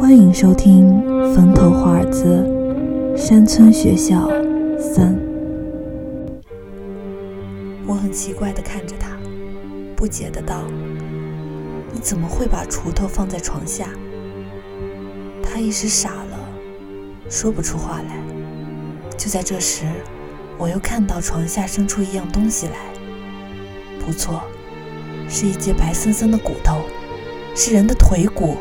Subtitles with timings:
[0.00, 1.02] 欢迎收听
[1.34, 2.44] 《坟头华尔兹
[3.16, 4.28] 山村学校
[4.76, 5.14] 三》。
[7.86, 9.16] 我很奇怪地看着他，
[9.94, 10.62] 不解的道
[11.94, 13.88] ：“你怎么会把锄头放在床下？”
[15.42, 16.38] 他一时傻了，
[17.30, 18.18] 说不出话来。
[19.16, 19.84] 就在这时，
[20.58, 22.74] 我又看到床下伸出一样东西来。
[24.04, 24.42] 不错，
[25.28, 26.80] 是一截白森森的骨头，
[27.54, 28.56] 是人的腿骨。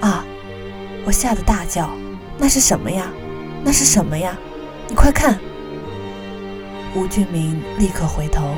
[0.00, 0.24] 啊！
[1.04, 1.90] 我吓得大叫
[2.38, 3.10] ：“那是什么呀？
[3.62, 4.36] 那是什么呀？
[4.88, 5.38] 你快看！”
[6.94, 8.54] 吴俊明立刻回头，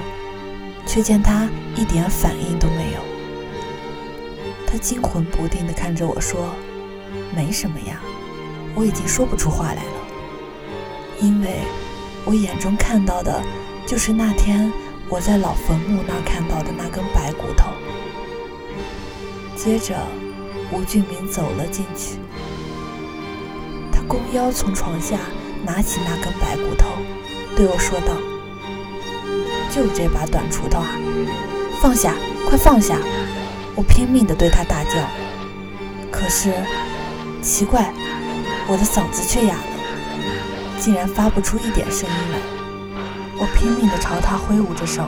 [0.86, 3.00] 却见他一点反应都没有。
[4.66, 6.54] 他惊魂不定地看着我说
[7.34, 8.00] ：“没什么呀。”
[8.74, 9.90] 我已经说不出话来了，
[11.18, 11.60] 因为
[12.26, 13.42] 我眼中看到的，
[13.86, 14.70] 就是那天
[15.08, 17.70] 我在老坟墓那看到的那根白骨头。
[19.56, 19.96] 接着，
[20.72, 22.18] 吴俊明走了进去。
[23.92, 25.16] 他弓腰从床下
[25.64, 26.88] 拿起那根白骨头，
[27.56, 28.14] 对我说道
[29.70, 30.88] ：“就这把短锄头啊，
[31.80, 32.14] 放下，
[32.48, 32.98] 快放下！”
[33.74, 34.92] 我拼命地对他大叫，
[36.10, 36.52] 可是
[37.42, 37.92] 奇怪，
[38.66, 42.38] 我的嗓子却哑了，竟然发不出一点声音来。
[43.38, 45.04] 我拼命地朝他挥舞着手，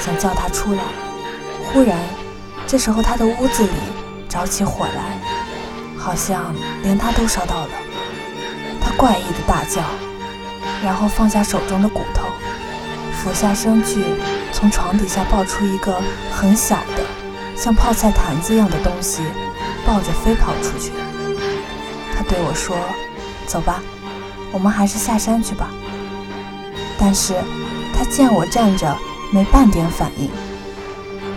[0.00, 0.82] 想叫他出来。
[1.72, 1.98] 忽然，
[2.66, 3.68] 这时候他的屋子里
[4.30, 5.18] 着起火来，
[5.98, 7.70] 好像连他都烧到了。
[8.80, 9.82] 他怪异的大叫，
[10.82, 12.28] 然后放下手中的骨头，
[13.12, 14.04] 俯下身去，
[14.52, 17.02] 从床底下抱出一个很小的、
[17.56, 19.22] 像泡菜坛子一样的东西，
[19.84, 20.92] 抱着飞跑出去。
[22.16, 22.76] 他对我说
[23.46, 23.82] ：“走吧，
[24.52, 25.68] 我们还是下山去吧。”
[26.96, 27.34] 但是，
[27.92, 28.96] 他见我站着，
[29.32, 30.30] 没半点反应。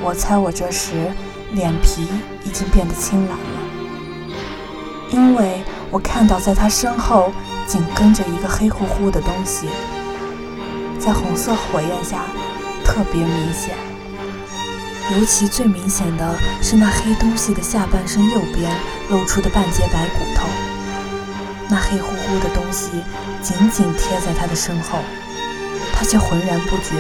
[0.02, 1.12] 我猜我这时
[1.54, 2.08] 脸皮
[2.44, 3.60] 已经变得青蓝了，
[5.12, 7.32] 因为我看到在他身后。
[7.66, 9.68] 紧跟着一个黑乎乎的东西，
[11.00, 12.26] 在红色火焰下
[12.84, 13.74] 特别明显。
[15.18, 18.70] 尤其最明显的是那黑东西的下半身右边
[19.10, 20.46] 露出的半截白骨头。
[21.70, 22.90] 那黑乎乎的东西
[23.42, 25.00] 紧紧贴在他的身后，
[25.94, 26.96] 他却浑然不觉。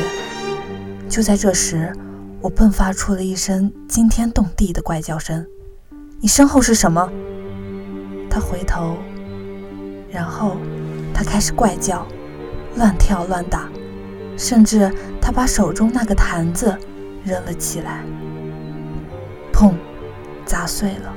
[1.09, 1.94] 就在这时，
[2.43, 5.47] 我迸发出了一声惊天动地的怪叫声
[6.19, 7.09] ：“你身后是什么？”
[8.29, 8.97] 他回头。
[10.11, 10.57] 然后，
[11.13, 12.05] 他开始怪叫，
[12.75, 13.69] 乱跳乱打，
[14.37, 16.77] 甚至他把手中那个坛子
[17.23, 18.03] 扔了起来，
[19.53, 19.73] 砰，
[20.45, 21.15] 砸碎了。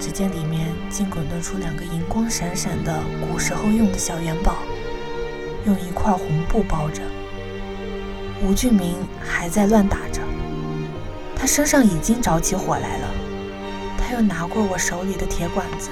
[0.00, 2.92] 只见里面竟滚动出两个银光闪闪的
[3.30, 4.56] 古时候用的小元宝，
[5.66, 7.00] 用一块红布包着。
[8.42, 10.20] 吴俊明还在乱打着，
[11.36, 13.08] 他身上已经着起火来了。
[13.96, 15.90] 他又拿过我手里的铁管子。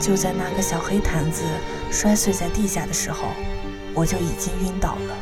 [0.00, 1.44] 就在那个小黑坛子
[1.90, 3.28] 摔碎在地下的时候，
[3.94, 5.16] 我就已经晕倒了。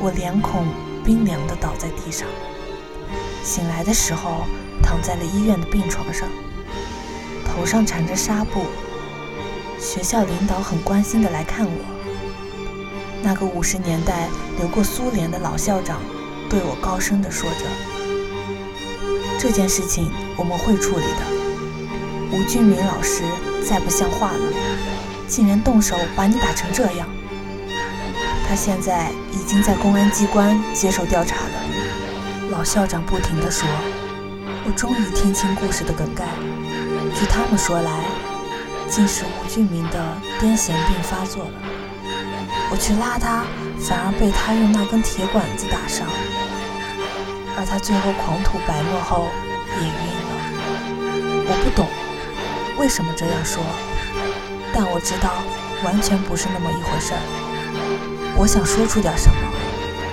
[0.00, 0.66] 我脸孔
[1.04, 2.26] 冰凉的倒在地上，
[3.42, 4.46] 醒来的时候
[4.82, 6.26] 躺在了医院的病床上，
[7.44, 8.64] 头上缠着纱布。
[9.78, 11.97] 学校领导很关心的来看我。
[13.22, 16.00] 那个五十年代留过苏联的老校长
[16.48, 17.66] 对我高声地说着
[19.38, 21.38] ：“这件事情我们会处理的。”
[22.32, 23.22] 吴俊明老师
[23.66, 24.52] 再不像话了，
[25.26, 27.08] 竟然动手把你打成这样。
[28.48, 31.50] 他现在已经在公安机关接受调查了。
[32.50, 33.68] 老校长不停地说
[34.64, 36.24] ：“我终于听清故事的梗概。
[37.14, 38.04] 据他们说来，
[38.88, 41.77] 竟是吴俊明的癫痫病发作了。
[42.70, 43.44] 我去拉他，
[43.80, 46.06] 反而被他用那根铁管子打伤，
[47.56, 49.28] 而他最后狂吐白沫后
[49.80, 50.28] 也晕了。
[51.48, 51.88] 我不懂。”
[52.78, 53.60] 为什么这样说？
[54.72, 55.42] 但我知道，
[55.82, 57.20] 完全不是那么一回事儿。
[58.36, 59.36] 我想说出点什么，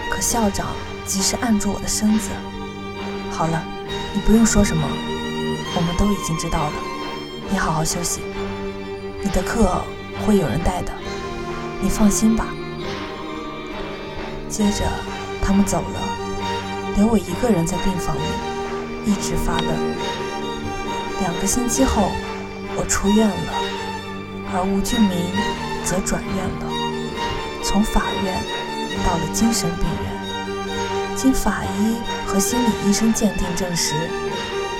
[0.10, 0.68] 可校长
[1.06, 2.32] 及时按住我的身子。
[3.30, 3.64] 好了，
[4.14, 4.88] 你不用说什么，
[5.75, 6.74] 我们都已经知道了。
[7.51, 8.22] 你好好休息，
[9.22, 9.84] 你的课
[10.25, 10.92] 会有人带的，
[11.86, 12.48] 你放心吧。
[14.50, 14.84] 接着
[15.40, 16.00] 他们走了，
[16.98, 18.22] 留我一个人在病房里，
[19.06, 19.68] 一直发愣。
[21.22, 22.10] 两个星期后。
[22.78, 23.54] 我出院了，
[24.52, 25.12] 而吴俊明
[25.86, 26.66] 则转院了，
[27.64, 28.44] 从法院
[29.06, 31.16] 到了精神病院。
[31.16, 31.96] 经法医
[32.26, 33.96] 和心理医生鉴定证实，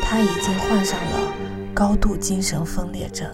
[0.04, 1.32] 他已经患上了
[1.74, 3.26] 高度精神分裂症。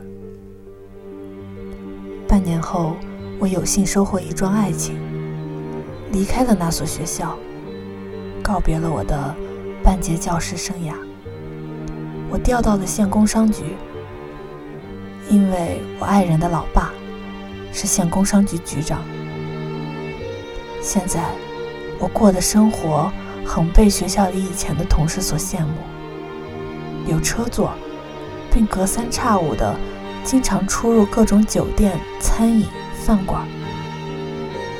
[2.27, 2.95] 半年后，
[3.41, 5.01] 我有幸收获一桩爱情，
[6.11, 7.35] 离开了那所学校，
[8.43, 9.35] 告别了我的
[9.83, 10.93] 半截教师生涯。
[12.29, 13.63] 我调到了县工商局，
[15.27, 16.93] 因为我爱人的老爸
[17.73, 19.01] 是县工商局局长。
[20.79, 21.19] 现在
[21.97, 23.11] 我过的生活
[23.43, 25.73] 很被学校里以前的同事所羡慕，
[27.11, 27.71] 有车坐，
[28.53, 29.75] 并隔三差五的
[30.23, 32.67] 经常出入各种酒店、餐饮、
[33.05, 33.47] 饭馆。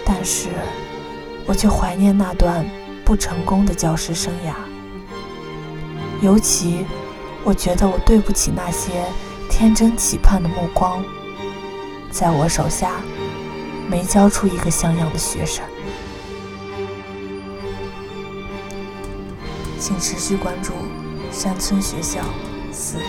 [0.06, 0.50] 但是，
[1.46, 2.66] 我却怀念那段
[3.04, 4.54] 不成功的教师生涯，
[6.22, 6.86] 尤其。
[7.44, 9.04] 我觉得我对不起那些
[9.50, 11.04] 天真期盼的目光，
[12.12, 13.02] 在我手下
[13.90, 15.66] 没教出一个像样的学生。
[19.80, 20.74] 请持续关注
[21.32, 22.20] 山村学校
[22.72, 23.00] 四。